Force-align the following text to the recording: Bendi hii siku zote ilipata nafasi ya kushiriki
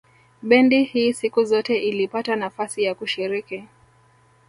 Bendi 0.41 0.83
hii 0.83 1.13
siku 1.13 1.43
zote 1.43 1.77
ilipata 1.79 2.35
nafasi 2.35 2.83
ya 2.83 2.95
kushiriki 2.95 3.63